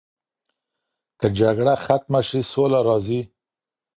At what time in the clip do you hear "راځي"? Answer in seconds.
2.87-3.21